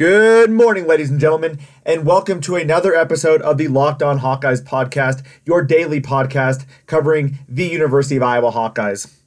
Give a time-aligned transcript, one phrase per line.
[0.00, 4.62] Good morning, ladies and gentlemen, and welcome to another episode of the Locked On Hawkeyes
[4.62, 9.19] podcast, your daily podcast covering the University of Iowa Hawkeyes.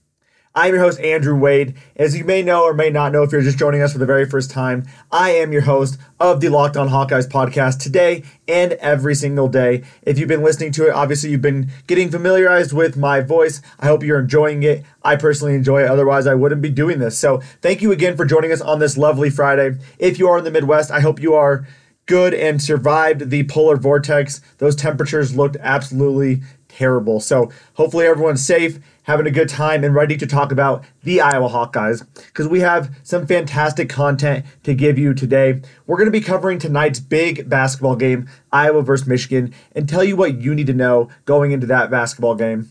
[0.55, 1.73] I'm your host, Andrew Wade.
[1.95, 4.05] As you may know or may not know if you're just joining us for the
[4.05, 8.73] very first time, I am your host of the Locked On Hawkeyes podcast today and
[8.73, 9.81] every single day.
[10.03, 13.63] If you've been listening to it, obviously you've been getting familiarized with my voice.
[13.79, 14.83] I hope you're enjoying it.
[15.01, 17.17] I personally enjoy it, otherwise, I wouldn't be doing this.
[17.17, 19.79] So, thank you again for joining us on this lovely Friday.
[19.97, 21.67] If you are in the Midwest, I hope you are
[22.05, 24.39] good and survived the polar vortex.
[24.59, 26.43] Those temperatures looked absolutely
[26.77, 27.19] terrible.
[27.19, 31.49] So, hopefully, everyone's safe having a good time and ready to talk about the Iowa
[31.49, 35.61] Hawkeyes because we have some fantastic content to give you today.
[35.85, 40.15] We're going to be covering tonight's big basketball game, Iowa versus Michigan, and tell you
[40.15, 42.69] what you need to know going into that basketball game.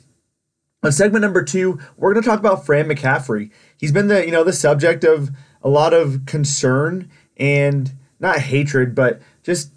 [0.82, 3.50] On segment number two, we're going to talk about Fran McCaffery.
[3.76, 5.30] He's been the you know the subject of
[5.62, 9.70] a lot of concern and not hatred, but just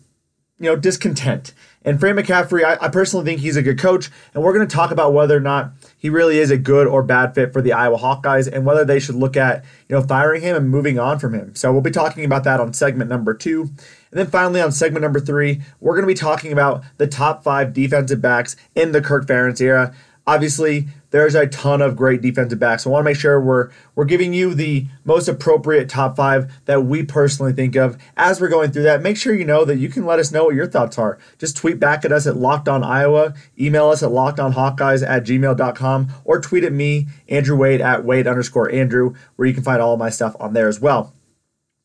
[0.60, 1.54] you know discontent.
[1.86, 4.75] And Fran McCaffery, I, I personally think he's a good coach, and we're going to
[4.75, 7.73] talk about whether or not he really is a good or bad fit for the
[7.73, 11.19] Iowa Hawkeyes and whether they should look at, you know, firing him and moving on
[11.19, 11.53] from him.
[11.53, 13.61] So we'll be talking about that on segment number two.
[13.61, 17.44] And then finally on segment number three, we're going to be talking about the top
[17.44, 19.94] five defensive backs in the Kirk Ferentz era.
[20.28, 22.86] Obviously, there's a ton of great defensive backs.
[22.86, 26.84] I want to make sure we're we're giving you the most appropriate top five that
[26.84, 29.04] we personally think of as we're going through that.
[29.04, 31.20] Make sure you know that you can let us know what your thoughts are.
[31.38, 36.09] Just tweet back at us at Locked On Iowa, email us at lockedonhawkeyes at gmail.com,
[36.26, 39.94] or tweet at me, Andrew Wade at Wade underscore Andrew, where you can find all
[39.94, 41.14] of my stuff on there as well.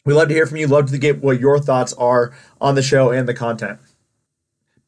[0.06, 0.66] We love to hear from you.
[0.66, 3.78] Love to get what your thoughts are on the show and the content.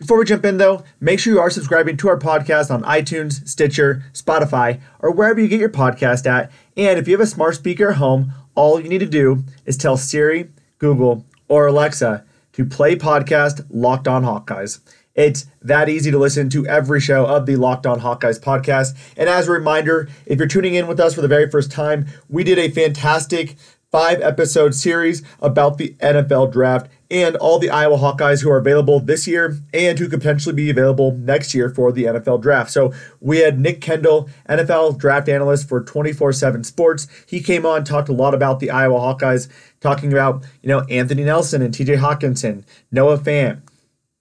[0.03, 3.47] Before we jump in, though, make sure you are subscribing to our podcast on iTunes,
[3.47, 6.51] Stitcher, Spotify, or wherever you get your podcast at.
[6.77, 9.77] And if you have a smart speaker at home, all you need to do is
[9.77, 14.81] tell Siri, Google, or Alexa to play podcast Locked On Hawkeyes.
[15.15, 18.99] It's that easy to listen to every show of the Locked On Hawkeyes podcast.
[19.17, 22.09] And as a reminder, if you're tuning in with us for the very first time,
[22.29, 23.55] we did a fantastic
[23.93, 28.99] five episode series about the NFL draft and all the Iowa Hawkeyes who are available
[28.99, 32.71] this year and who could potentially be available next year for the NFL draft.
[32.71, 37.07] So we had Nick Kendall, NFL draft analyst for 24/7 Sports.
[37.27, 39.49] He came on, talked a lot about the Iowa Hawkeyes,
[39.81, 43.61] talking about, you know, Anthony Nelson and TJ Hockenson, Noah Fant,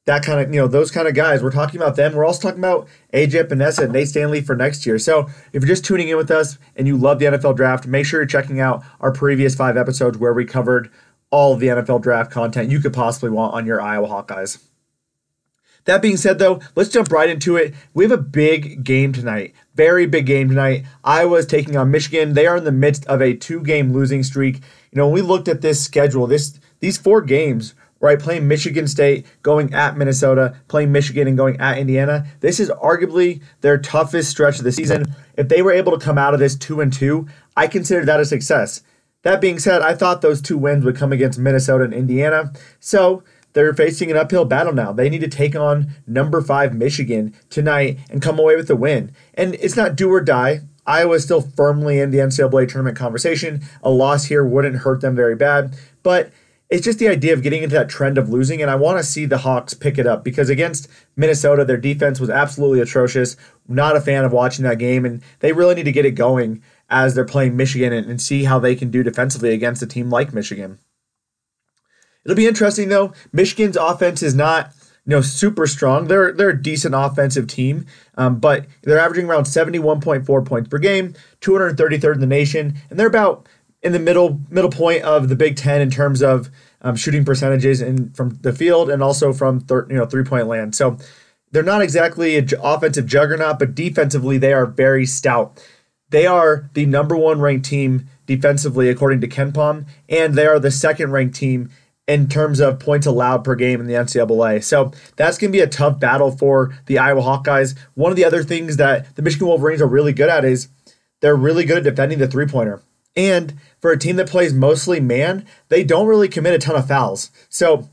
[0.05, 1.41] that kind of, you know, those kind of guys.
[1.41, 2.13] We're talking about them.
[2.13, 4.99] We're also talking about AJ Epenesa and Nate Stanley for next year.
[4.99, 8.05] So if you're just tuning in with us and you love the NFL draft, make
[8.05, 10.89] sure you're checking out our previous five episodes where we covered
[11.31, 14.61] all the NFL draft content you could possibly want on your Iowa Hawkeyes.
[15.85, 17.73] That being said, though, let's jump right into it.
[17.93, 19.55] We have a big game tonight.
[19.73, 20.85] Very big game tonight.
[21.03, 22.33] Iowa is taking on Michigan.
[22.33, 24.57] They are in the midst of a two-game losing streak.
[24.57, 28.87] You know, when we looked at this schedule, this these four games, right, playing Michigan
[28.87, 32.27] State, going at Minnesota, playing Michigan and going at Indiana.
[32.41, 35.15] This is arguably their toughest stretch of the season.
[35.35, 38.19] If they were able to come out of this two and two, I consider that
[38.19, 38.83] a success.
[39.23, 42.51] That being said, I thought those two wins would come against Minnesota and Indiana.
[42.79, 43.23] So
[43.53, 44.91] they're facing an uphill battle now.
[44.91, 49.11] They need to take on number five Michigan tonight and come away with the win.
[49.33, 50.61] And it's not do or die.
[50.85, 53.61] Iowa is still firmly in the NCAA tournament conversation.
[53.83, 55.75] A loss here wouldn't hurt them very bad.
[56.01, 56.31] But
[56.71, 59.03] it's just the idea of getting into that trend of losing, and I want to
[59.03, 60.87] see the Hawks pick it up because against
[61.17, 63.35] Minnesota, their defense was absolutely atrocious.
[63.67, 66.63] Not a fan of watching that game, and they really need to get it going
[66.91, 70.09] as they're playing Michigan and, and see how they can do defensively against a team
[70.09, 70.77] like Michigan.
[72.23, 73.13] It'll be interesting though.
[73.31, 74.73] Michigan's offense is not
[75.05, 76.07] you know super strong.
[76.07, 81.15] They're they're a decent offensive team, um, but they're averaging around 71.4 points per game,
[81.39, 83.47] 233rd in the nation, and they're about
[83.81, 87.81] in the middle middle point of the Big Ten in terms of um, shooting percentages
[87.81, 90.75] and from the field and also from thir- you know three point land.
[90.75, 90.97] So
[91.51, 95.59] they're not exactly an offensive juggernaut, but defensively they are very stout.
[96.11, 100.71] They are the number one ranked team defensively, according to KenPom, and they are the
[100.71, 101.69] second ranked team
[102.07, 104.63] in terms of points allowed per game in the NCAA.
[104.63, 107.77] So that's going to be a tough battle for the Iowa Hawkeyes.
[107.93, 110.67] One of the other things that the Michigan Wolverines are really good at is
[111.21, 112.81] they're really good at defending the three pointer.
[113.15, 116.87] And for a team that plays mostly man, they don't really commit a ton of
[116.87, 117.31] fouls.
[117.49, 117.89] So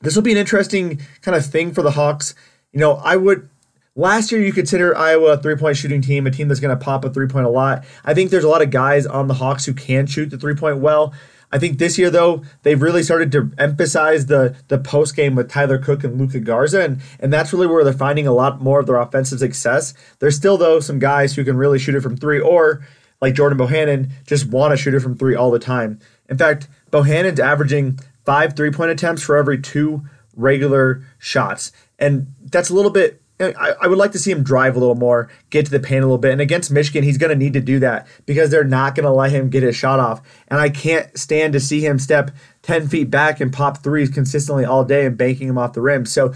[0.00, 2.34] this will be an interesting kind of thing for the Hawks.
[2.72, 3.48] You know, I would
[3.96, 6.84] Last year, you consider Iowa a three point shooting team, a team that's going to
[6.84, 7.84] pop a three point a lot.
[8.04, 10.56] I think there's a lot of guys on the Hawks who can shoot the three
[10.56, 11.14] point well.
[11.52, 15.48] I think this year, though, they've really started to emphasize the the post game with
[15.48, 18.80] Tyler Cook and Luka Garza, and, and that's really where they're finding a lot more
[18.80, 19.94] of their offensive success.
[20.18, 22.84] There's still, though, some guys who can really shoot it from three, or
[23.20, 26.00] like Jordan Bohannon, just want to shoot it from three all the time.
[26.28, 30.04] In fact, Bohannon's averaging five three point attempts for every two
[30.34, 31.70] regular shots.
[31.96, 34.94] And that's a little bit I, I would like to see him drive a little
[34.94, 36.32] more, get to the paint a little bit.
[36.32, 39.10] And against Michigan, he's going to need to do that because they're not going to
[39.10, 40.22] let him get his shot off.
[40.48, 42.30] And I can't stand to see him step
[42.62, 46.06] 10 feet back and pop threes consistently all day and banking him off the rim.
[46.06, 46.32] So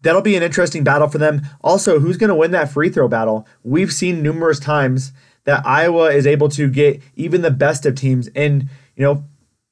[0.00, 1.42] that'll be an interesting battle for them.
[1.62, 3.46] Also, who's going to win that free throw battle?
[3.62, 5.12] We've seen numerous times
[5.44, 9.24] that Iowa is able to get even the best of teams in, you know,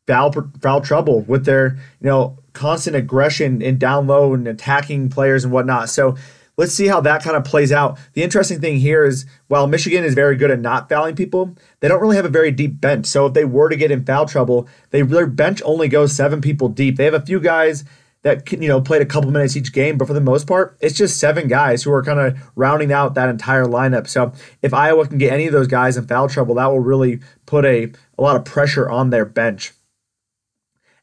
[0.06, 5.44] foul, foul trouble with their, you know, constant aggression and down low and attacking players
[5.44, 5.90] and whatnot.
[5.90, 6.17] So
[6.56, 7.99] let's see how that kind of plays out.
[8.14, 11.88] The interesting thing here is while Michigan is very good at not fouling people, they
[11.88, 13.06] don't really have a very deep bench.
[13.06, 16.41] So if they were to get in foul trouble, they their bench only goes seven
[16.41, 16.97] people deep.
[16.97, 17.85] They have a few guys
[18.23, 20.97] that you know played a couple minutes each game, but for the most part, it's
[20.97, 24.08] just seven guys who are kind of rounding out that entire lineup.
[24.08, 24.32] So
[24.62, 27.64] if Iowa can get any of those guys in foul trouble, that will really put
[27.64, 29.73] a, a lot of pressure on their bench.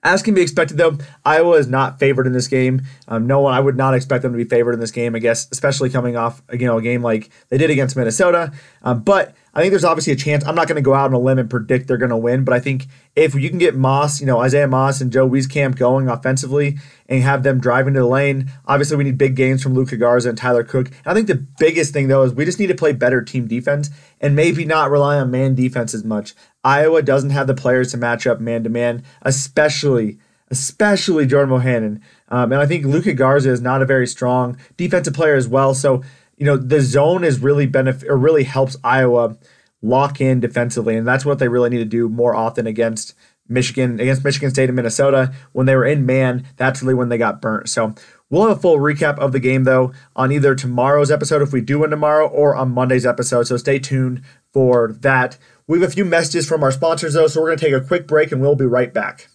[0.03, 2.81] As can be expected, though, Iowa is not favored in this game.
[3.07, 5.15] Um, no one, I would not expect them to be favored in this game.
[5.15, 8.51] I guess, especially coming off you know a game like they did against Minnesota.
[8.83, 10.44] Um, but I think there's obviously a chance.
[10.45, 12.44] I'm not going to go out on a limb and predict they're going to win,
[12.44, 15.77] but I think if you can get Moss, you know, Isaiah Moss and Joe Wieskamp
[15.77, 19.75] going offensively and have them driving to the lane, obviously we need big games from
[19.75, 20.88] Luka Garza and Tyler Cook.
[20.88, 23.47] And I think the biggest thing, though, is we just need to play better team
[23.47, 26.33] defense and maybe not rely on man defense as much.
[26.63, 30.19] Iowa doesn't have the players to match up man to man, especially
[30.50, 32.00] especially Jordan Bohannon.
[32.30, 35.74] Um, and I think Luka Garza is not a very strong defensive player as well.
[35.74, 36.04] So
[36.38, 39.38] you know, the zone is really benefit or really helps Iowa
[39.81, 43.13] lock in defensively, and that's what they really need to do more often against
[43.48, 45.33] Michigan, against Michigan State and Minnesota.
[45.51, 47.69] When they were in man, that's really when they got burnt.
[47.69, 47.94] So
[48.30, 51.62] we'll have a full recap of the game though on either tomorrow's episode if we
[51.62, 53.44] do win tomorrow or on Monday's episode.
[53.44, 54.21] So stay tuned
[54.51, 55.38] for that.
[55.68, 57.86] We have a few messages from our sponsors though, so we're going to take a
[57.86, 59.30] quick break and we'll be right back.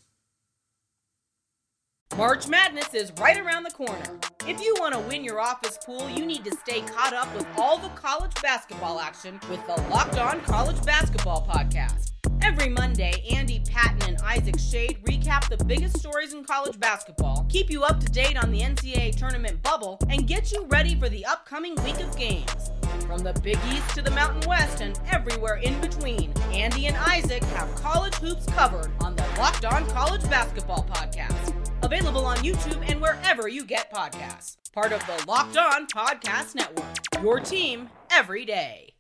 [2.17, 4.19] March Madness is right around the corner.
[4.47, 7.47] If you want to win your office pool, you need to stay caught up with
[7.57, 12.13] all the college basketball action with the Locked On College Basketball Podcast.
[12.43, 17.71] Every Monday, Andy Patton and Isaac Shade recap the biggest stories in college basketball, keep
[17.71, 21.25] you up to date on the NCAA tournament bubble, and get you ready for the
[21.27, 22.71] upcoming week of games.
[23.07, 27.43] From the Big East to the Mountain West and everywhere in between, Andy and Isaac
[27.45, 31.55] have college hoops covered on the Locked On College Basketball Podcast.
[31.83, 34.57] Available on YouTube and wherever you get podcasts.
[34.73, 37.23] Part of the Locked On Podcast Network.
[37.23, 38.98] Your team every day.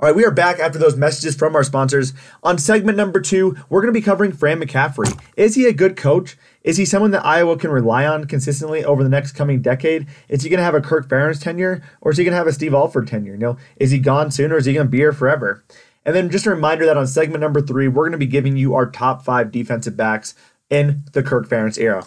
[0.00, 2.14] All right, we are back after those messages from our sponsors.
[2.42, 5.20] On segment number two, we're going to be covering Fran McCaffery.
[5.36, 6.38] Is he a good coach?
[6.64, 10.06] Is he someone that Iowa can rely on consistently over the next coming decade?
[10.30, 12.46] Is he going to have a Kirk Ferentz tenure, or is he going to have
[12.46, 13.34] a Steve Alford tenure?
[13.34, 15.62] You know, is he gone soon, or is he going to be here forever?
[16.06, 18.56] And then just a reminder that on segment number three, we're going to be giving
[18.56, 20.34] you our top five defensive backs
[20.70, 22.06] in the Kirk Ferentz era.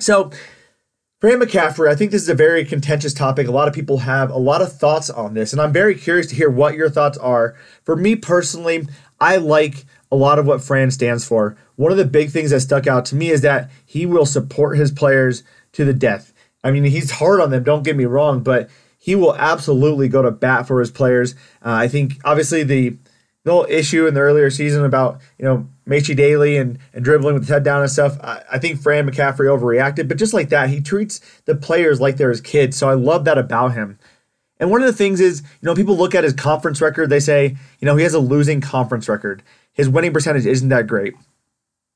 [0.00, 0.32] So,
[1.20, 3.48] Fran McCaffery, I think this is a very contentious topic.
[3.48, 6.28] A lot of people have a lot of thoughts on this, and I'm very curious
[6.28, 7.56] to hear what your thoughts are.
[7.82, 8.86] For me personally,
[9.20, 11.56] I like a lot of what Fran stands for.
[11.74, 14.78] One of the big things that stuck out to me is that he will support
[14.78, 15.42] his players
[15.72, 16.32] to the death.
[16.62, 20.22] I mean, he's hard on them, don't get me wrong, but he will absolutely go
[20.22, 21.34] to bat for his players.
[21.64, 22.96] Uh, I think obviously the
[23.48, 27.32] the whole issue in the earlier season about you know Maishe Dailey and, and dribbling
[27.32, 28.18] with his head down and stuff.
[28.22, 32.18] I, I think Fran McCaffery overreacted, but just like that, he treats the players like
[32.18, 32.76] they're his kids.
[32.76, 33.98] So I love that about him.
[34.60, 37.20] And one of the things is, you know, people look at his conference record, they
[37.20, 39.42] say, you know, he has a losing conference record.
[39.72, 41.14] His winning percentage isn't that great.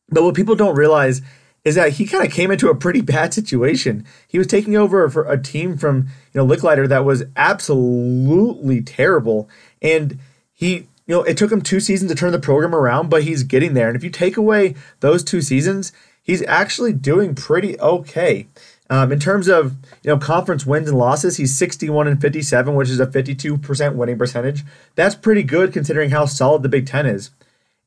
[0.09, 1.21] But what people don't realize
[1.64, 4.06] is that he kind of came into a pretty bad situation.
[4.26, 9.50] He was taking over for a team from you know Lickliter that was absolutely terrible,
[9.82, 10.18] and
[10.52, 13.42] he you know it took him two seasons to turn the program around, but he's
[13.42, 13.88] getting there.
[13.88, 15.92] And if you take away those two seasons,
[16.23, 18.47] he's actually doing pretty okay.
[18.90, 22.90] Um, in terms of you know conference wins and losses, he's 61 and 57, which
[22.90, 24.64] is a 52% winning percentage.
[24.94, 27.30] That's pretty good considering how solid the Big Ten is.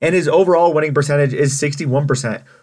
[0.01, 2.07] And his overall winning percentage is 61%,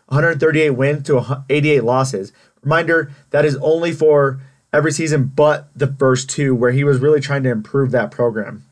[0.06, 2.32] 138 wins to 88 losses.
[2.62, 4.40] Reminder that is only for
[4.73, 8.64] every season but the first two, where he was really trying to improve that program.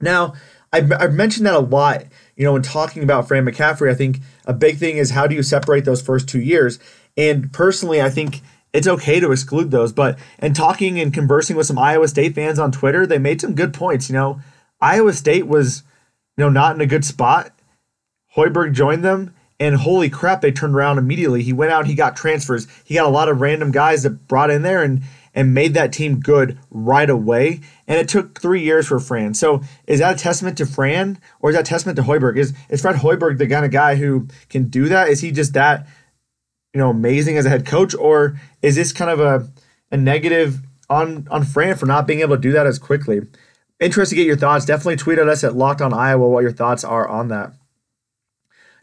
[0.00, 0.34] Now,
[0.72, 2.04] I've, I've mentioned that a lot,
[2.36, 3.90] you know, when talking about Fran McCaffery.
[3.90, 6.78] I think a big thing is how do you separate those first two years?
[7.16, 8.40] And personally, I think
[8.72, 9.92] it's okay to exclude those.
[9.92, 13.54] But in talking and conversing with some Iowa State fans on Twitter, they made some
[13.54, 14.08] good points.
[14.08, 14.40] You know,
[14.80, 15.82] Iowa State was,
[16.36, 17.52] you know, not in a good spot
[18.36, 21.42] Hoiberg joined them, and holy crap, they turned around immediately.
[21.42, 22.66] He went out, he got transfers.
[22.84, 25.02] He got a lot of random guys that brought in there, and
[25.34, 27.60] and made that team good right away.
[27.86, 29.34] And it took three years for Fran.
[29.34, 32.36] So is that a testament to Fran or is that a testament to Hoiberg?
[32.36, 35.08] Is is Fred Hoiberg the kind of guy who can do that?
[35.08, 35.86] Is he just that
[36.74, 39.48] you know amazing as a head coach, or is this kind of a
[39.90, 43.22] a negative on on Fran for not being able to do that as quickly?
[43.80, 44.64] Interested to get your thoughts.
[44.64, 47.52] Definitely tweet at us at Locked On Iowa what your thoughts are on that.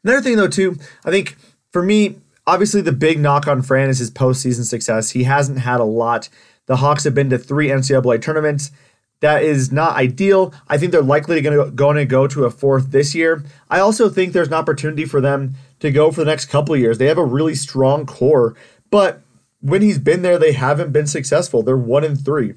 [0.03, 1.37] Another thing though too, I think
[1.71, 2.17] for me,
[2.49, 5.11] obviously the big knock on Fran is his postseason success.
[5.11, 6.29] He hasn't had a lot.
[6.65, 8.71] The Hawks have been to three NCAA tournaments.
[9.19, 10.51] That is not ideal.
[10.67, 13.43] I think they're likely going to go to a fourth this year.
[13.69, 16.79] I also think there's an opportunity for them to go for the next couple of
[16.79, 16.97] years.
[16.97, 18.55] They have a really strong core,
[18.89, 19.21] but
[19.61, 21.61] when he's been there, they haven't been successful.
[21.61, 22.55] They're one and three.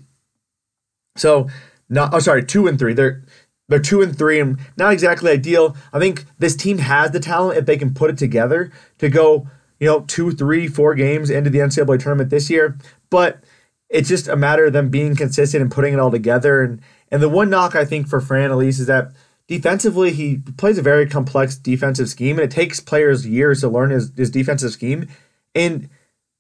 [1.17, 1.49] So,
[1.91, 2.95] not oh sorry, two and three.
[2.95, 3.23] They're
[3.69, 5.77] they're two and three and not exactly ideal.
[5.93, 9.49] I think this team has the talent if they can put it together to go
[9.83, 12.79] you know, two, three, four games into the NCAA tournament this year.
[13.11, 13.43] But
[13.89, 16.63] it's just a matter of them being consistent and putting it all together.
[16.63, 19.11] And and the one knock I think for Fran at least is that
[19.49, 23.91] defensively he plays a very complex defensive scheme, and it takes players years to learn
[23.91, 25.09] his, his defensive scheme.
[25.53, 25.91] And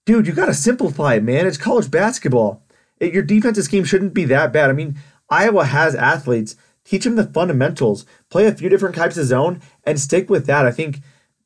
[0.06, 1.44] dude, you got to simplify it, man.
[1.44, 2.62] It's college basketball.
[3.00, 4.70] It, your defensive scheme shouldn't be that bad.
[4.70, 4.96] I mean,
[5.28, 6.54] Iowa has athletes.
[6.84, 8.06] Teach them the fundamentals.
[8.30, 10.64] Play a few different types of zone and stick with that.
[10.64, 11.00] I think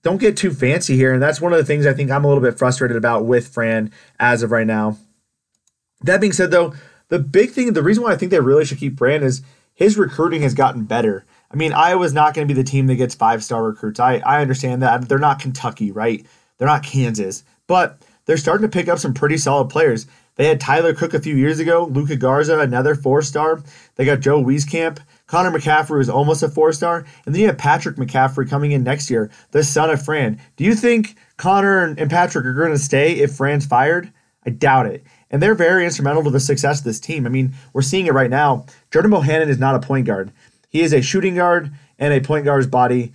[0.06, 1.12] don't get too fancy here.
[1.12, 3.48] And that's one of the things I think I'm a little bit frustrated about with
[3.48, 4.98] Fran as of right now.
[6.02, 6.74] That being said, though,
[7.08, 9.42] the big thing, the reason why I think they really should keep Fran is
[9.74, 11.24] his recruiting has gotten better.
[11.50, 13.98] I mean, Iowa's not going to be the team that gets five star recruits.
[13.98, 15.08] I, I understand that.
[15.08, 16.24] They're not Kentucky, right?
[16.56, 20.06] They're not Kansas, but they're starting to pick up some pretty solid players.
[20.36, 23.60] They had Tyler Cook a few years ago, Luka Garza, another four star.
[23.96, 25.00] They got Joe Wieskamp.
[25.26, 27.04] Connor McCaffery was almost a four star.
[27.24, 30.40] And then you have Patrick McCaffery coming in next year, the son of Fran.
[30.56, 34.12] Do you think Connor and, Patrick are going to stay if Fran's fired?
[34.44, 35.04] I doubt it.
[35.30, 37.26] And they're very instrumental to the success of this team.
[37.26, 38.66] I mean, we're seeing it right now.
[38.92, 40.32] Jordan Bohannon is not a point guard.
[40.68, 43.12] He is a shooting guard and a point guard's body.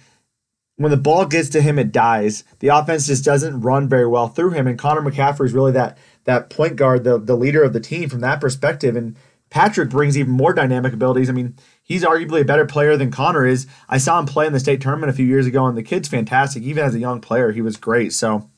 [0.75, 2.43] When the ball gets to him, it dies.
[2.59, 4.67] The offense just doesn't run very well through him.
[4.67, 8.09] And Connor McCaffery is really that that point guard, the, the leader of the team
[8.09, 8.95] from that perspective.
[8.95, 9.15] And
[9.51, 11.29] Patrick brings even more dynamic abilities.
[11.29, 13.67] I mean, he's arguably a better player than Connor is.
[13.89, 16.07] I saw him play in the state tournament a few years ago, and the kid's
[16.07, 16.63] fantastic.
[16.63, 18.13] Even as a young player, he was great.
[18.13, 18.49] So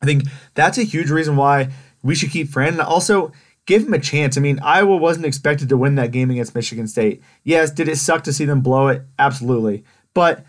[0.00, 0.22] I think
[0.54, 1.70] that's a huge reason why
[2.02, 2.74] we should keep Fran.
[2.74, 3.32] And also
[3.66, 4.38] give him a chance.
[4.38, 7.20] I mean, Iowa wasn't expected to win that game against Michigan State.
[7.42, 9.02] Yes, did it suck to see them blow it?
[9.18, 9.84] Absolutely.
[10.14, 10.44] But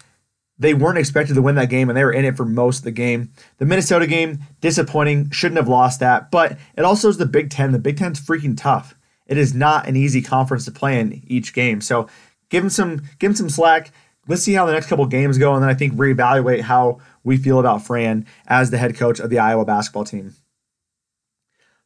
[0.59, 2.83] they weren't expected to win that game and they were in it for most of
[2.83, 3.31] the game.
[3.57, 7.71] The Minnesota game, disappointing, shouldn't have lost that, but it also is the Big Ten.
[7.71, 8.95] The Big Ten's freaking tough
[9.33, 11.81] it is not an easy conference to play in each game.
[11.81, 12.07] So
[12.49, 13.91] give him some give him some slack.
[14.27, 17.35] Let's see how the next couple games go, and then I think reevaluate how we
[17.35, 20.35] feel about Fran as the head coach of the Iowa basketball team.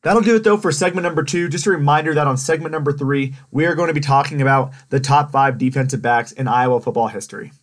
[0.03, 1.47] That'll do it though for segment number two.
[1.47, 4.73] Just a reminder that on segment number three, we are going to be talking about
[4.89, 7.53] the top five defensive backs in Iowa football history.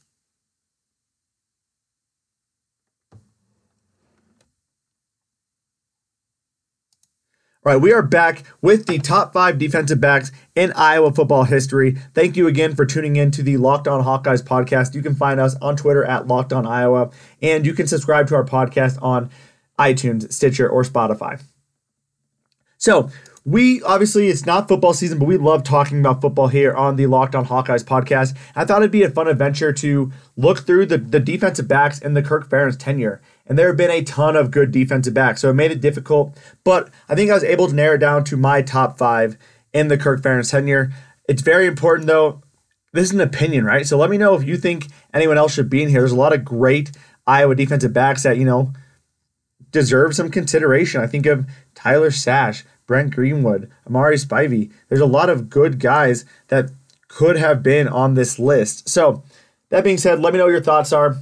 [7.67, 11.93] All right, we are back with the top five defensive backs in Iowa football history.
[12.13, 14.95] Thank you again for tuning in to the Locked On Hawkeyes podcast.
[14.95, 18.35] You can find us on Twitter at Locked On Iowa, and you can subscribe to
[18.35, 19.31] our podcast on
[19.79, 21.43] iTunes, Stitcher, or Spotify.
[22.77, 23.09] So,
[23.47, 27.07] we obviously it's not football season, but we love talking about football here on the
[27.07, 28.37] Locked On Hawkeyes podcast.
[28.55, 32.13] I thought it'd be a fun adventure to look through the, the defensive backs in
[32.13, 35.51] the Kirk Ferentz tenure and there have been a ton of good defensive backs, so
[35.51, 36.37] it made it difficult.
[36.65, 39.37] But I think I was able to narrow it down to my top five
[39.73, 40.93] in the Kirk Ferentz tenure.
[41.29, 42.43] It's very important, though.
[42.93, 43.87] This is an opinion, right?
[43.87, 46.01] So let me know if you think anyone else should be in here.
[46.01, 46.93] There's a lot of great
[47.27, 48.73] Iowa defensive backs that you know
[49.73, 51.01] deserve some consideration.
[51.01, 54.71] I think of Tyler Sash, Brett Greenwood, Amari Spivey.
[54.89, 56.71] There's a lot of good guys that
[57.09, 58.89] could have been on this list.
[58.89, 59.25] So
[59.71, 61.17] that being said, let me know what your thoughts are.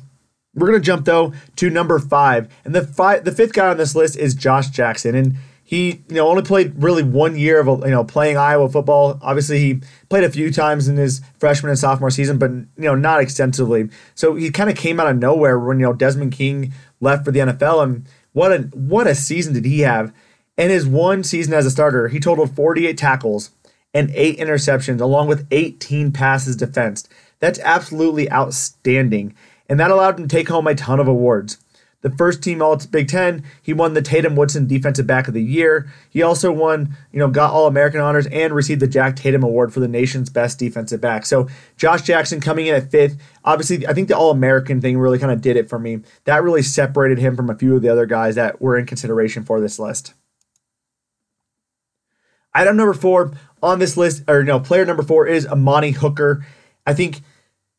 [0.55, 3.95] We're gonna jump though to number five, and the five, the fifth guy on this
[3.95, 5.37] list is Josh Jackson, and
[5.73, 9.19] he you know only played really one year of you know playing Iowa football.
[9.23, 9.81] Obviously, he
[10.11, 13.89] played a few times in his freshman and sophomore season, but you know not extensively.
[14.15, 17.31] So he kind of came out of nowhere when you know Desmond King left for
[17.31, 20.13] the NFL, and what a what a season did he have!
[20.59, 23.53] In his one season as a starter, he totaled 48 tackles
[23.95, 27.09] and eight interceptions, along with 18 passes defensed.
[27.39, 29.35] That's absolutely outstanding
[29.73, 31.57] and that allowed him to take home a ton of awards.
[32.03, 35.43] The first team All Big Ten, he won the Tatum Woodson Defensive Back of the
[35.43, 35.91] Year.
[36.11, 39.73] He also won, you know, got All American honors and received the Jack Tatum Award
[39.73, 41.25] for the nation's best defensive back.
[41.25, 41.49] So
[41.79, 43.19] Josh Jackson coming in at fifth.
[43.47, 46.01] Obviously, I think the All American thing really kind of did it for me.
[46.25, 49.43] That really separated him from a few of the other guys that were in consideration
[49.43, 50.13] for this list.
[52.53, 56.45] Item number four on this list, or no, player number four is Amani Hooker.
[56.87, 57.23] I think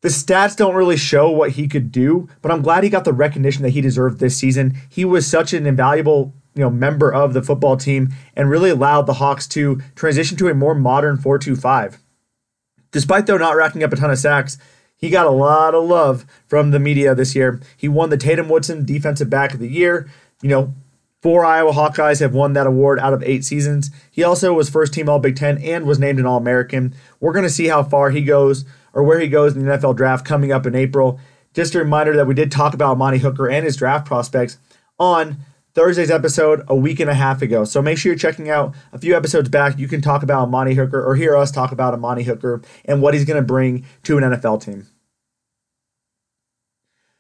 [0.03, 3.13] the stats don't really show what he could do, but I'm glad he got the
[3.13, 4.75] recognition that he deserved this season.
[4.89, 9.03] He was such an invaluable you know member of the football team and really allowed
[9.03, 12.00] the Hawks to transition to a more modern 4-2-5.
[12.91, 14.57] Despite though not racking up a ton of sacks,
[14.98, 17.62] he got a lot of love from the media this year.
[17.77, 20.10] He won the Tatum Woodson Defensive Back of the Year.
[20.41, 20.74] You know,
[21.22, 23.89] four Iowa Hawkeyes have won that award out of eight seasons.
[24.12, 26.93] He also was first team All Big Ten and was named an All American.
[27.22, 29.97] We're going to see how far he goes or where he goes in the NFL
[29.97, 31.19] draft coming up in April.
[31.53, 34.57] Just a reminder that we did talk about Monty Hooker and his draft prospects
[34.97, 35.38] on
[35.73, 37.65] Thursday's episode a week and a half ago.
[37.65, 39.77] So make sure you're checking out a few episodes back.
[39.79, 43.13] You can talk about Monty Hooker or hear us talk about Monty Hooker and what
[43.13, 44.88] he's going to bring to an NFL team.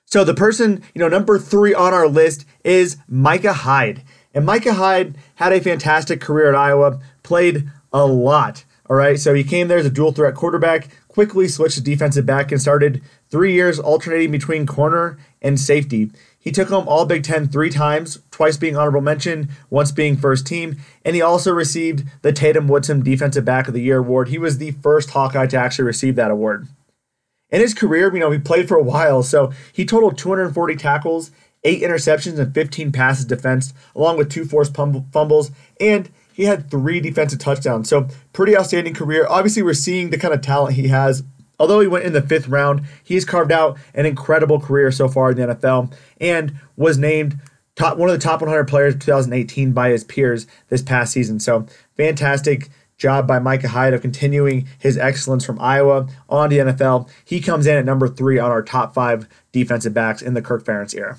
[0.05, 4.03] So the person, you know, number three on our list is Micah Hyde.
[4.35, 8.63] And Micah Hyde had a fantastic career at Iowa, played a lot.
[8.89, 9.19] All right.
[9.19, 12.61] So he came there as a dual threat quarterback, quickly switched to defensive back, and
[12.61, 16.11] started three years alternating between corner and safety.
[16.37, 20.45] He took home All Big Ten three times, twice being honorable mention, once being first
[20.45, 20.75] team,
[21.05, 24.27] and he also received the Tatum Woodson Defensive Back of the Year award.
[24.27, 26.67] He was the first Hawkeye to actually receive that award.
[27.49, 31.31] In his career, you know, he played for a while, so he totaled 240 tackles,
[31.63, 36.99] eight interceptions, and 15 passes defense, along with two forced fumbles, and he had three
[36.99, 37.87] defensive touchdowns.
[37.87, 39.25] So, pretty outstanding career.
[39.29, 41.23] Obviously, we're seeing the kind of talent he has
[41.59, 45.31] Although he went in the fifth round, he's carved out an incredible career so far
[45.31, 47.39] in the NFL and was named
[47.75, 51.39] top one of the top 100 players of 2018 by his peers this past season.
[51.39, 57.09] So fantastic job by Micah Hyde of continuing his excellence from Iowa on the NFL.
[57.23, 60.63] He comes in at number three on our top five defensive backs in the Kirk
[60.63, 61.17] Ferentz era.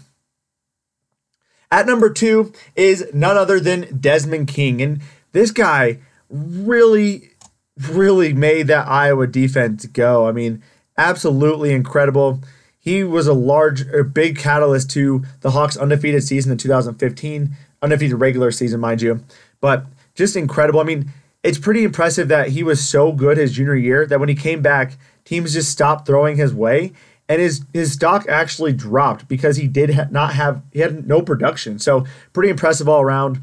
[1.75, 4.81] At number two is none other than Desmond King.
[4.81, 5.01] And
[5.33, 5.99] this guy
[6.31, 7.31] really
[7.77, 10.29] really made that Iowa defense go.
[10.29, 10.63] I mean,
[10.97, 12.39] absolutely incredible.
[12.79, 18.21] He was a large, a big catalyst to the Hawks' undefeated season in 2015, undefeated
[18.21, 19.25] regular season, mind you.
[19.61, 19.85] But
[20.15, 20.79] just incredible.
[20.79, 21.11] I mean,
[21.43, 24.63] it's pretty impressive that he was so good his junior year that when he came
[24.63, 26.93] back, teams just stopped throwing his way,
[27.29, 31.23] and his his stock actually dropped because he did ha- not have he had no
[31.23, 31.79] production.
[31.79, 33.41] So pretty impressive all around.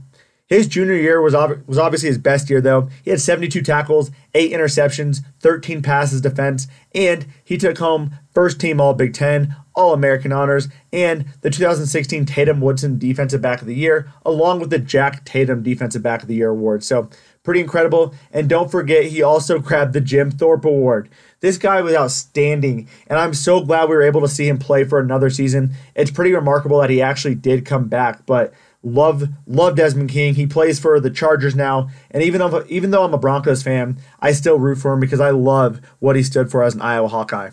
[0.52, 2.89] His junior year was, ob- was obviously his best year, though.
[3.04, 8.82] He had 72 tackles, 8 interceptions, 13 passes defense, and he took home first team
[8.82, 13.76] All Big Ten, All American honors, and the 2016 Tatum Woodson Defensive Back of the
[13.76, 16.84] Year, along with the Jack Tatum Defensive Back of the Year award.
[16.84, 17.10] So,
[17.43, 18.13] pretty incredible.
[18.32, 21.10] And don't forget, he also grabbed the Jim Thorpe Award.
[21.39, 24.84] This guy was outstanding, and I'm so glad we were able to see him play
[24.84, 25.71] for another season.
[25.95, 30.34] It's pretty remarkable that he actually did come back, but Love love Desmond King.
[30.34, 33.97] He plays for the Chargers now, and even though even though I'm a Broncos fan,
[34.19, 37.08] I still root for him because I love what he stood for as an Iowa
[37.08, 37.51] Hawkeye.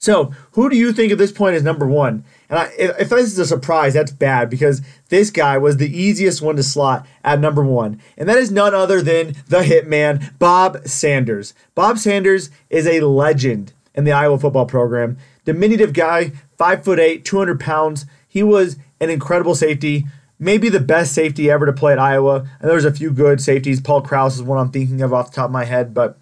[0.00, 2.24] So, who do you think at this point is number one?
[2.48, 5.94] And I, if, if this is a surprise, that's bad because this guy was the
[5.94, 10.38] easiest one to slot at number one, and that is none other than the hitman,
[10.38, 11.52] Bob Sanders.
[11.74, 15.18] Bob Sanders is a legend in the Iowa football program.
[15.44, 18.06] Diminutive guy, five foot eight, 200 pounds.
[18.26, 20.06] He was an incredible safety,
[20.38, 22.48] maybe the best safety ever to play at Iowa.
[22.60, 23.82] And there's a few good safeties.
[23.82, 25.92] Paul Krause is one I'm thinking of off the top of my head.
[25.92, 26.16] But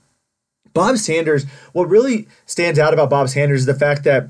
[0.78, 4.28] Bob Sanders, what really stands out about Bob Sanders is the fact that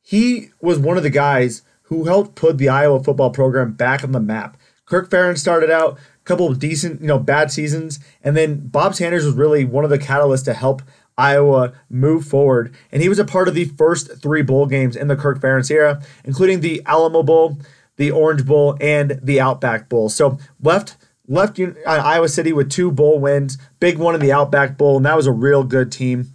[0.00, 4.12] he was one of the guys who helped put the Iowa football program back on
[4.12, 4.56] the map.
[4.86, 8.94] Kirk Ferentz started out a couple of decent, you know, bad seasons, and then Bob
[8.94, 10.80] Sanders was really one of the catalysts to help
[11.18, 12.74] Iowa move forward.
[12.90, 15.70] And he was a part of the first three bowl games in the Kirk Ferentz
[15.70, 17.58] era, including the Alamo Bowl,
[17.96, 20.08] the Orange Bowl, and the Outback Bowl.
[20.08, 24.76] So left left uh, Iowa City with two bowl wins, big one in the Outback
[24.76, 26.32] Bowl, and that was a real good team.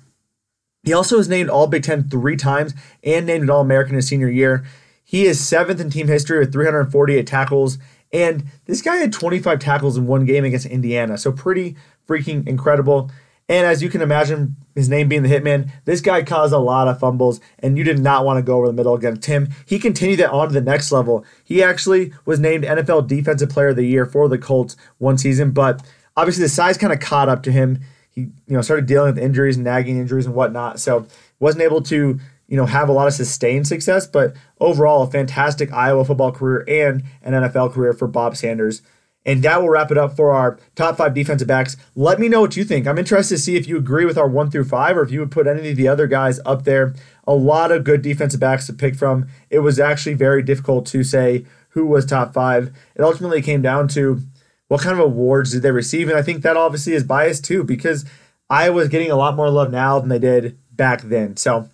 [0.83, 2.73] He also was named All Big Ten three times
[3.03, 4.65] and named an All American his senior year.
[5.03, 7.77] He is seventh in team history with 348 tackles,
[8.13, 11.17] and this guy had 25 tackles in one game against Indiana.
[11.17, 11.75] So pretty
[12.07, 13.11] freaking incredible.
[13.49, 16.87] And as you can imagine, his name being the Hitman, this guy caused a lot
[16.87, 19.49] of fumbles, and you did not want to go over the middle against him.
[19.65, 21.25] He continued that on to the next level.
[21.43, 25.49] He actually was named NFL Defensive Player of the Year for the Colts one season,
[25.49, 25.83] but
[26.15, 27.79] obviously the size kind of caught up to him.
[28.11, 30.79] He, you know, started dealing with injuries, nagging injuries, and whatnot.
[30.79, 31.07] So
[31.39, 34.05] wasn't able to, you know, have a lot of sustained success.
[34.05, 38.83] But overall, a fantastic Iowa football career and an NFL career for Bob Sanders.
[39.29, 41.77] And that will wrap it up for our top five defensive backs.
[41.95, 42.87] Let me know what you think.
[42.87, 45.19] I'm interested to see if you agree with our one through five or if you
[45.19, 46.95] would put any of the other guys up there.
[47.27, 49.27] A lot of good defensive backs to pick from.
[49.51, 52.75] It was actually very difficult to say who was top five.
[52.95, 54.19] It ultimately came down to
[54.67, 56.09] what kind of awards did they receive?
[56.09, 58.05] And I think that obviously is biased too because
[58.49, 61.37] Iowa's getting a lot more love now than they did back then.
[61.37, 61.69] So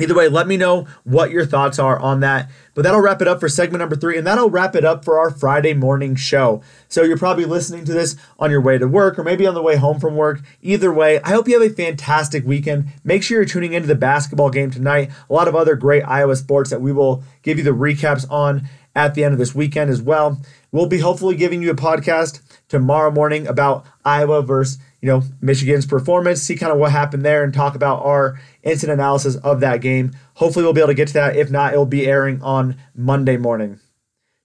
[0.00, 2.50] Either way, let me know what your thoughts are on that.
[2.74, 5.18] But that'll wrap it up for segment number three, and that'll wrap it up for
[5.18, 6.62] our Friday morning show.
[6.88, 9.62] So you're probably listening to this on your way to work or maybe on the
[9.62, 10.40] way home from work.
[10.62, 12.86] Either way, I hope you have a fantastic weekend.
[13.04, 15.10] Make sure you're tuning into the basketball game tonight.
[15.28, 18.68] A lot of other great Iowa sports that we will give you the recaps on
[18.96, 20.40] at the end of this weekend as well.
[20.72, 25.84] We'll be hopefully giving you a podcast tomorrow morning about Iowa versus you know, Michigan's
[25.84, 29.80] performance, see kind of what happened there, and talk about our instant analysis of that
[29.80, 30.12] game.
[30.34, 31.36] Hopefully, we'll be able to get to that.
[31.36, 33.80] If not, it will be airing on Monday morning.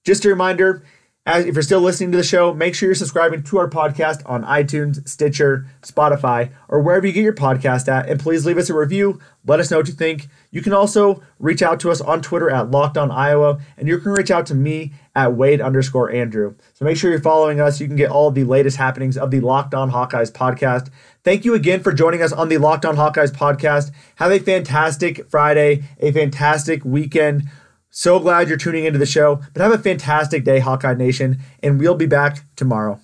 [0.06, 0.84] Just a reminder
[1.28, 4.22] as if you're still listening to the show, make sure you're subscribing to our podcast
[4.26, 8.08] on iTunes, Stitcher, Spotify, or wherever you get your podcast at.
[8.08, 9.20] And please leave us a review.
[9.46, 10.30] Let us know what you think.
[10.52, 13.98] You can also reach out to us on Twitter at Locked On Iowa, and you
[14.00, 16.56] can reach out to me at Wade underscore Andrew.
[16.74, 17.82] So make sure you're following us.
[17.82, 20.90] You can get all the latest happenings of the Locked On Hawkeyes podcast.
[21.26, 23.92] Thank you again for joining us on the Locked On Hawkeyes podcast.
[24.16, 27.50] Have a fantastic Friday, a fantastic weekend.
[27.89, 29.41] So glad you're tuning into the show.
[29.54, 33.00] But have a fantastic day, Hawkeye Nation, and we'll be back tomorrow.